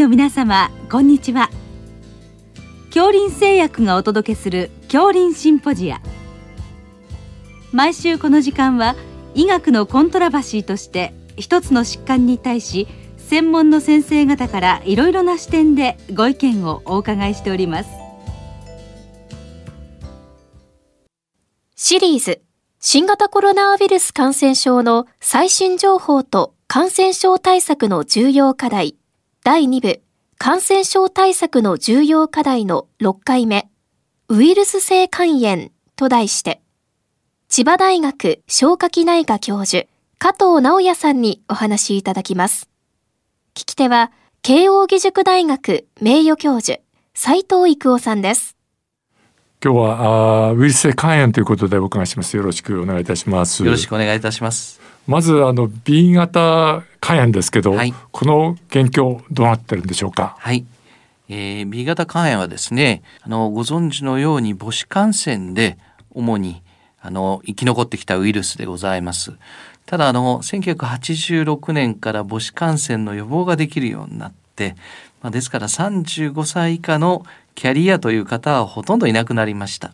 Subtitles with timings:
[0.00, 1.50] の皆様こんにちは。
[2.86, 6.00] 恐林製薬がお届けする恐林シンポジア。
[7.70, 8.96] 毎週この時間は
[9.34, 12.88] 医学のコントラバシーとして一つの疾患に対し
[13.18, 17.90] 専門の先生方からいろいろな視点でご意見をお伺いしております。
[21.76, 22.40] シリーズ
[22.80, 28.96] 新型コロナウイルス感染症の最新情報と感染症対策の重要課題。
[29.42, 30.02] 第2部
[30.36, 33.70] 感染症対策の重要課題の6回目
[34.28, 36.60] ウイルス性肝炎と題して
[37.48, 39.86] 千葉大学消化器内科教授
[40.18, 42.68] 加藤直也さんにお話しいただきます。
[43.54, 44.12] 聞き手は
[44.42, 46.78] 慶應義塾大学名誉教授
[47.14, 48.58] 斉藤育夫さんです。
[49.64, 52.36] 今日はあウイルス性肝炎ということでお伺いします。
[52.36, 53.64] よろしくお願いいたします。
[53.64, 54.79] よろしくお願いいたします。
[55.06, 60.36] まずあの B 型肝炎ですけど、はい、この現況どうなってるんでしょうか？
[60.38, 60.64] はい。
[61.28, 65.78] えー、B 型肝炎はですね、あのご存知のように母子感染で
[66.12, 66.62] 主に
[67.00, 69.32] あの生き残ってきたウイルスでございます。
[69.86, 74.76] ただあの1986年から母子感染の予防ができるようになって、
[75.22, 79.92] まあ、ですから35歳以下のキャリアという方はほとんどいなくなりました。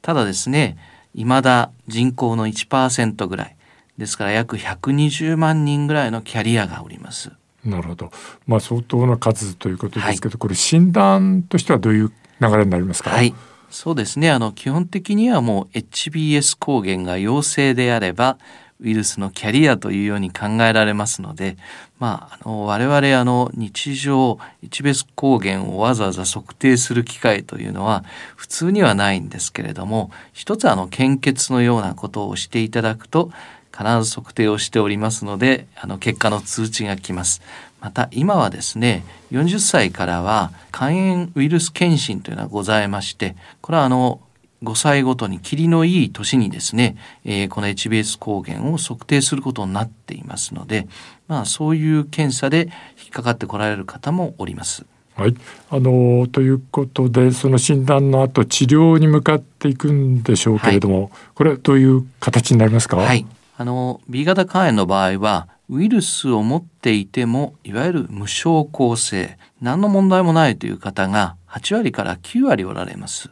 [0.00, 0.76] ただですね、
[1.14, 3.56] 未だ人口の1%ぐらい、
[3.98, 7.32] ですから約120万人ぐらいのキャリアがおります。
[7.64, 8.10] なるほど。
[8.46, 13.10] まあ相当な数ということですけど、はい、これ診断としてはどういう流れになりますか？
[13.10, 13.34] はい。
[13.70, 14.30] そうですね。
[14.30, 18.38] あの基本的にはもう HBS 抗原が陽性であれば
[18.80, 21.56] ウイルスのキャリアというように考えられますので、
[22.00, 33.30] まあ、あの我々あの日常一別抗原をわざわざ測定する機会というのは普通にはないんですけれども一つあの献血のようなことをしていただくと
[33.76, 37.42] 必ず測定をしておりますのであの結果の通知が来ます。
[37.80, 44.20] また今はですね40歳からは肝炎ウイルス検診というのがございましてこれはあの
[44.62, 50.86] 5歳ごとに霧のいい年にですね、えー、この HBS 抗原を測定することになっていますので、
[51.26, 52.70] まあ、そういう検査で
[53.02, 54.86] 引っかかってこられる方もおります。
[55.14, 55.36] はい、
[55.68, 63.26] あのということでその診断の後治療に向かっていくんでしょうけれども、はい、これはどういう形になりますか、はい、
[63.62, 73.30] あの B 型肝炎の場合はウイルスを持っていてもいわゆる無症候性何の問題もないという方が8割から9割おられます。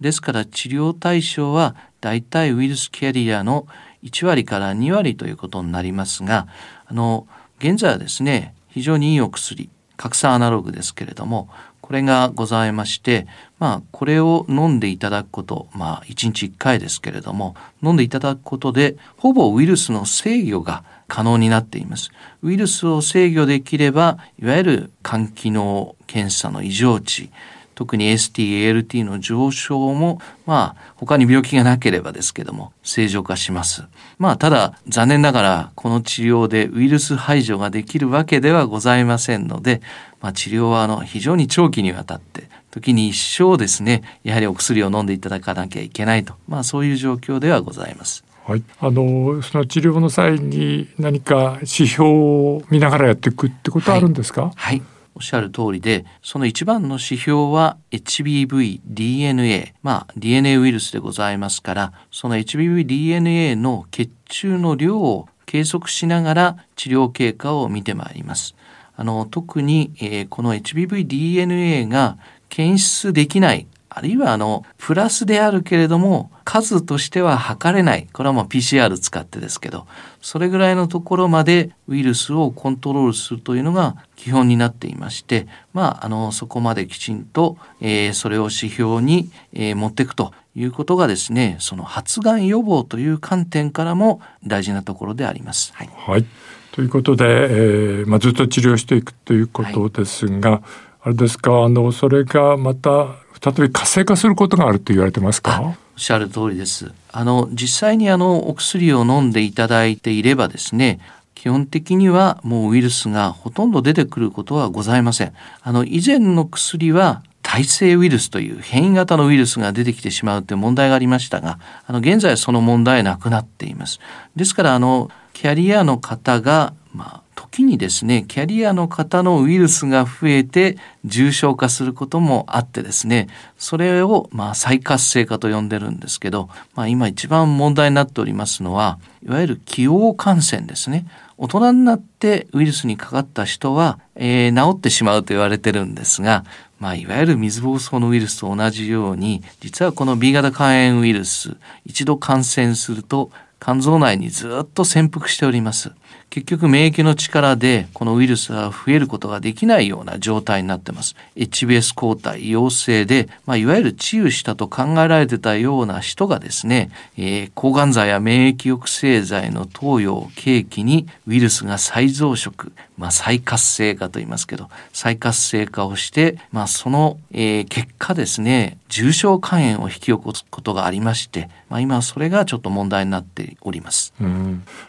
[0.00, 3.66] ですから治療対象はだいたいウイルスキャリアの
[4.04, 6.46] 1割から2割ということになりますが
[6.86, 7.26] あの
[7.58, 11.48] 現在はですね非常にいいお薬核酸アナログですけれども
[11.84, 13.26] これがございまして
[13.58, 22.10] まあこれを飲んでいただくことまあ1日1回ですけれども飲んでいただくことでほぼウイルスの制御が可能になっています。
[22.42, 27.30] ウイルスを制御できればいわゆる肝機能検査の異常値
[27.74, 33.84] 特に ST-ALT の上昇も、まあ、他に病気がなければですけども、正常化します。
[34.18, 39.80] まあ、ただ、残念ながら、この治療でウイルス排除ができるわけではございませんので、
[40.20, 48.24] まあ、治療は、あの、非常に長期にわたって、時に一生ですね、やはりお薬を飲んでいただかなきゃいけないと、まあ、そういう状況ではございます。
[48.46, 54.82] はい、あのその治療の際に何か指標を見ながらやっていくってことはあるんですか、はい、はい
[55.14, 68.54] おっしゃる通りで、その一番の指標は HBV、DNA、まあ DNA ウイルスでございますから、その HBV、DNA の血中の量を計測しながら治療経過を見てまいります。
[68.96, 78.08] あの特に、えー、この HBV、DNA が検出できないあるいはあのプラスであるけれども数としては測れない。
[78.12, 79.86] これはまあ PCR 使ってですけど
[80.20, 95.72] それぐらいのところまでウイルスをコントロールするというのが基本になっていましてまああのそこまできちんと、えー、それを指標に、えー、持っていくということがですねその発がん予防という観点からも大事なところであります。
[95.74, 96.24] はい、はい。
[96.72, 100.60] ということで、えーまあ、ずっと治療していくということですが、はい、
[101.02, 103.14] あれですかあのそれがまた
[103.44, 105.60] 再び活性化することがあると言われてますか？
[105.62, 106.92] おっしゃる通りです。
[107.12, 110.98] あの実際にあのお薬を飲んでいただいていればですね
[111.34, 115.34] 基本的にはもうウイルスがほとんど出てくることはございません。
[115.60, 124.00] あの以前の薬は耐性ウイルスという変異型のウイルスが出てきてしまうという問題がありましたが、あの現在その問題なくなっています。
[124.34, 141.06] ですからあのキャリアの方がまあ時にですねキャリアの方のウイルスが増えて重症化することもあってですねそれをまあ再活性化と呼んでるんですけど、まあ、今一番問題になっておりますのはいわゆる気応感染ですね
[141.36, 146.44] 大人になってウイルスにかかった人は、えー、治ってしまうと言われてるんですが、
[146.78, 155.92] まあ、いわゆる水疱瘡のウイルスと同じように、実はこの B 型肝炎ウイルス、一度感染すると肝臓内にずっと潜伏しております。
[156.30, 161.14] 結局免疫の力でこのウイルスは増えることができないような状態になってます。
[161.36, 184.14] HBS 抗体陽性で、まあ、いわゆる治癒したと考えられてたような人がですね、えー、抗がん剤や免疫抑制剤の投与を契機にウイルスが再増殖、まあ、再活性化と言いますけど、再活性化をして、まあ、その、えー、結果ですね、重症肝炎を引き起こすことがありまして、まあ、今それがちょっと問題になっております。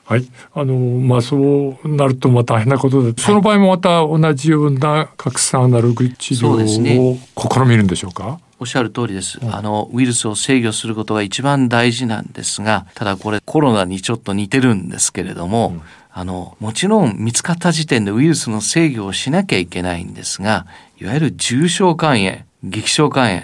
[0.03, 0.27] はい。
[0.53, 0.75] あの、
[1.15, 8.39] まあ、そうなるとまあ大変なことで、はい、その場合もまた同じような核酸アナログ治療を試みるんでしょうか？
[8.59, 9.39] おっしゃる通りです。
[9.51, 15.81] あの、ウイルスを制御することが一番大事なんですが、ただこれコロナにちょっと似てるんですけれども、うん。
[16.17, 20.65] あの、もちろん見つかった時点でウイルスの制御をしなきゃいけないんですが、
[20.97, 23.41] いわゆる重症肝炎、激症肝炎、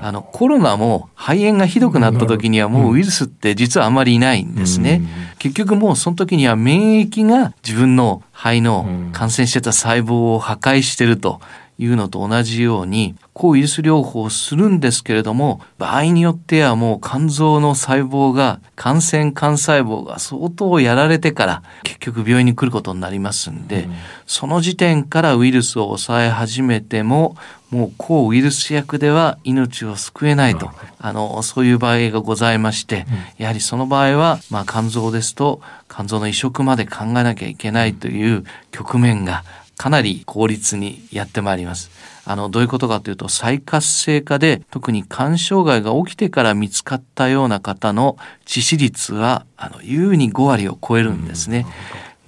[0.00, 5.02] あの、コロナも肺炎がひどくなった時にはもうウイルスって実はあまりいないんですね。
[5.38, 11.40] 結局もうその時には免疫が自分の肺の感染してた細胞を破壊してると
[11.80, 23.94] いうのと同じように抗ウイルス療法をするんですけれども場合によってはもう肝臓の細胞が感染幹細胞が相当やられてから結局病院に来ることになりますんで、うん、
[24.26, 27.34] その時点からウイルスを抑え始めても
[27.70, 33.06] もう抗ウイルス薬では命を救えないと、あの、そういう場合がございまして、
[33.38, 39.44] やはりその場合は、まあ、肝臓ですと、肝臓の移植まで考えなきゃいけないという局面が
[39.80, 41.90] かなり効率にやってまいります。
[42.26, 51.64] あの、どういうことかというと、再活性化で、特に肝障害が起きてから見つかったような方の致死率は、あの、優に5割を超えるんですね。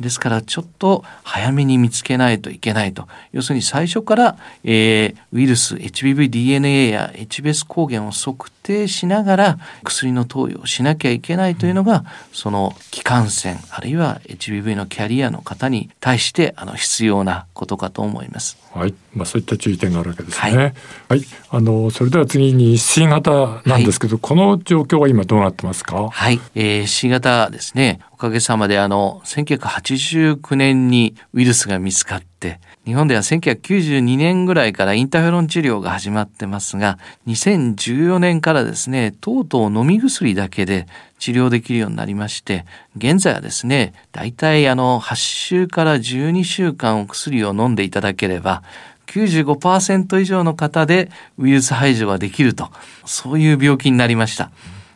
[0.03, 3.09] ですからちょっと早めに見つけないといけないと。
[3.33, 18.62] 要するに最初から、えー、ウイルス、HBV-DNA や HBS 抗原を測定しながら薬の投与をしなきゃいけないというのが、その気管線、あるいは HBV のキャリアの方に対してあの必要なことかと思います。
[18.75, 18.95] はい。
[19.15, 20.57] まあそういった注意点があるわけですね。
[20.57, 20.75] はい。
[21.09, 26.09] はい、あの、それでは次に C 型なんですけど、はい、この状況は今どうなってますか？
[26.09, 26.41] はい。
[26.55, 28.01] えー、C 型ですね。
[28.13, 36.99] おかげさまであの、1989年にウイルスが見つかって、日本では1992年ぐらいからインターフェロン治療が始まってますが、
[37.29, 40.89] 2014年からですね、とうとう飲み薬だけで
[41.21, 42.65] 治療できるようになりまして、
[42.97, 48.65] 現在はですね、大体あの、8週から12週間お薬を飲んでいただければ、
[49.07, 52.71] 95%以上の方でウイルス排除ができると、
[53.05, 54.51] そういう病気になりました。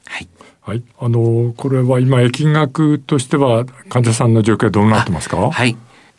[0.06, 0.28] はい。
[0.62, 5.48] はい、あのこれは今疫学としては患者さんの状況はどうなってますか？
[5.48, 5.76] はい、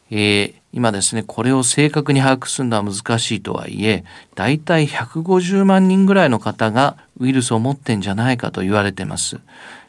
[0.10, 4.04] えー、今ですね、これを正確に把握するのは難しいとはいえ、
[4.36, 9.40] だいたい150万人ぐらいの方がウイルスを持ってんじゃないかと言われてます。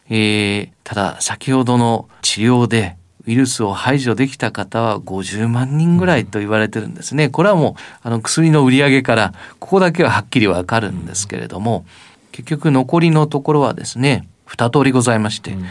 [0.08, 2.96] えー、ただ、先ほどの治療で
[3.26, 7.28] ウイルスを排除できた方は50万人ぐらいと言われてるんですね。
[7.28, 11.84] これはもう、あの、薬の売り上げから、ここだけははっきりわかるんですけれども、
[12.32, 15.66] 結局残りのところはですね、二通りございまして、うん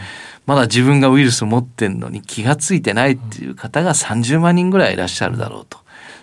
[0.48, 5.78] まだ自分がウイルスを持ってんのに気がついてないっていう方が30万人ぐらいいらっしゃるだろうと。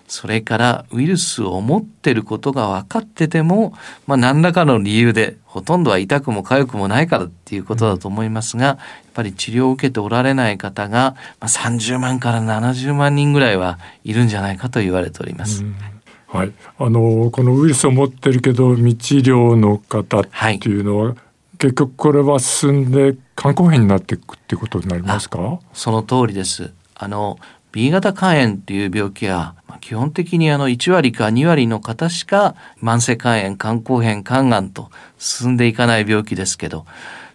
[0.08, 3.74] それからウイルスを持ってることが分かってても、
[4.08, 8.78] まあ、何らかの理由でほとんどは痛くも痒くもないからっていうことだと思いますがやっ
[9.14, 15.64] ぱり治療を受けておられない方が、まあ、30万から70万人ぐらいはいるんじゃないかと言われております。
[16.28, 20.24] はい、あのこのウイルスを持ってるけど未治療の方っ
[20.60, 21.16] ていうのは、はい
[21.66, 25.60] 結局これは進んで肝硬変になっていくっていうことになりますか？
[25.74, 26.72] その通りです。
[26.94, 27.40] あの
[27.72, 32.54] B 型肝炎っていう病気は、まあ、基本的にあの1割か2割の方しか
[32.84, 36.86] 慢性肝炎、肝硬変、肝がんと進んでいかない病気ですけど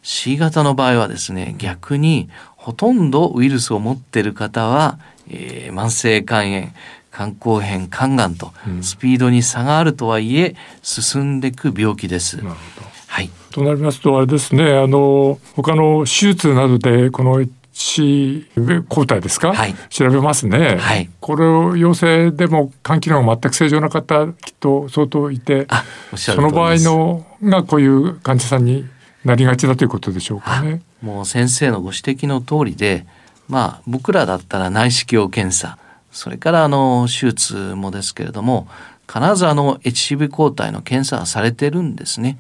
[0.02, 6.68] C 型の場合はですね逆にほとんどウイルスを持ってる方は、えー、慢性肝炎
[7.12, 12.36] 肝硬変肝がんとスピードに差があるとはいえ進んでいく病気です。
[12.36, 18.46] なるほどはい、となりますとあれですねあの他の手術などでこの C
[18.88, 25.66] 抗体ですか、はい、調べますね、はい、これを陽性でも肝機能が全く正常な方きっと相当いて
[26.14, 28.86] その場合のがこういう患者さんに
[29.24, 30.80] なりがちだということでしょうかね。
[31.02, 33.06] もう先生のご指摘の通りで
[33.48, 35.78] まあ僕らだったら内視鏡検査
[36.12, 38.68] それからあの手術もですけれども
[39.12, 42.38] 必ずあの HCV 抗体の検査はされてるんですね。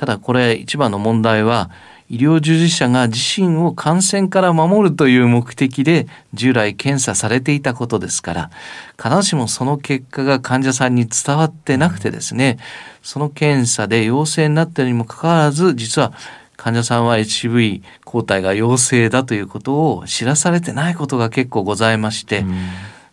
[0.00, 1.70] ただこれ一番の問題は
[2.08, 8.50] 医療従事者が自身を感染から守るという目的で従来検査されていたことですから
[8.96, 12.56] 必ずしもその結果が患者さんに伝わってなくてですね
[13.02, 16.14] その検査で陽性になったにもかかわらず実は
[16.56, 22.44] 患者さんは HV 抗体が陽性だということを知らされてないことが結構ございまして、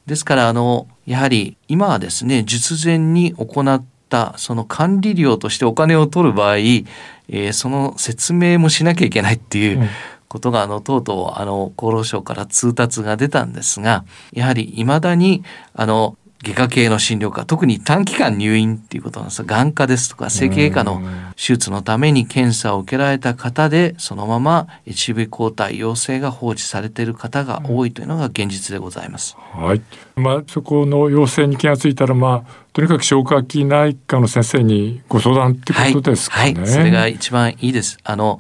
[0.06, 9.90] ですからあのやはり今はですね術前に行ったその管理料としてお金を取る場合、えー、その説明もしなきゃいけないっていう
[10.28, 21.02] ことがあのとうとうあの厚労省から通達が出たんですがやはり未だにあの外科系の診療科特に短期間入院っていうことなんです眼科ですとか整形外科の
[21.36, 29.36] 手術のために検査を受けられた方でそのまま HB 抗体陽性が放置されている方が多いというのが現実でございます。
[29.54, 29.82] はい。
[30.16, 36.44] まあそこの陽性に気がついたらまあとにかく消化器内科の先生にご相談ってことですかね。
[36.44, 37.98] はい、はい、それが一番いいです。
[38.04, 38.40] あの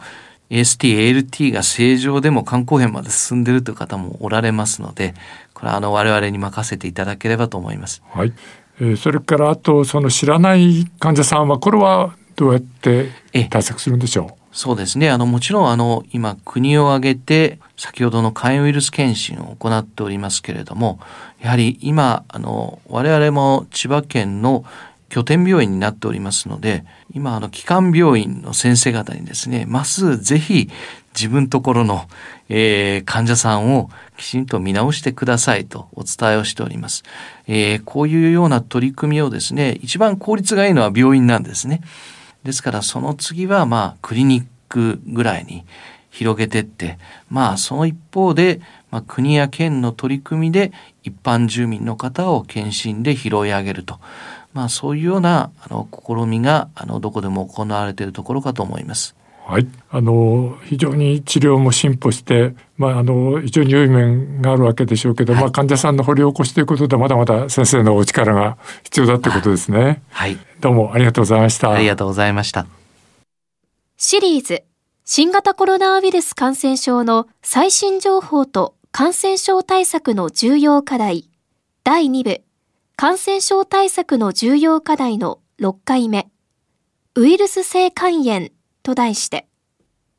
[0.49, 5.13] AST、ALT が正常でも肝硬変まで進んでいるという方もおられますので、
[5.53, 8.01] これはあの我々に任せていただければと思います。
[8.09, 8.33] はい。
[8.79, 13.09] えー、それからあとその知らない患者さんはこれはどうやって
[13.49, 14.55] 対策するんでしょう？
[14.55, 15.09] そうですね。
[15.09, 20.99] あのもちろんあの今国を挙げて先ほどの肝炎ウイルス検診を行っておりますけれども、
[21.41, 24.63] やはり今あの我々も千葉県の
[25.09, 26.83] 拠点病院になっておりますので
[27.13, 30.69] 今あの基幹病院の先生方にですねまずぜひ
[31.15, 32.07] 自分ところの、
[32.49, 37.03] えー、患者さんをきちんと見直してくださいとお伝えをしております、
[37.47, 41.81] えー、こういうような取り組みをですね一番効率がいいのは病院なんですね。
[42.43, 45.65] ですからその次はまあクリニックぐらいに
[46.11, 46.97] 広げてって
[47.29, 50.71] まあその一方で、まあ、国や県の取り組みで
[51.03, 53.99] 一般住民の方を検診で拾い上げると。
[54.57, 59.15] まあ、そういうようなあの試みがあのどこでも行われているところかと思います。
[59.45, 70.01] はい、あの非常に治療も進歩して、まあ、あの非常に良い面があるわけでしょうけど、はい、まあ、患者さんの掘り起こしということでまだまだ先生のお力が必要だということですね。
[70.09, 71.71] はい、どうもありがとうございました。
[71.71, 72.65] ありがとうございました。
[73.95, 74.63] シリーズ
[75.05, 81.29] 新型コロナウイルス感染症の最新情報と感染症対策の重要課題
[81.83, 82.41] 第2部
[82.99, 86.31] 感染症対策の重要課題の6回目、
[87.13, 88.47] ウイルス性肝炎
[88.81, 89.47] と題して、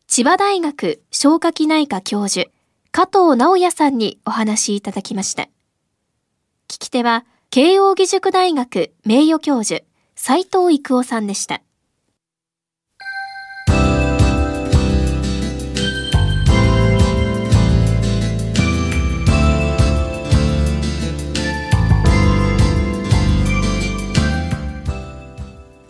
[0.06, 2.48] 千葉大学消化器内科教授、
[2.92, 5.48] 加藤直也さんにお話しいただきました。
[6.68, 11.60] 聞き手は、慶應義塾大学名誉教授、斉藤育夫さんでした。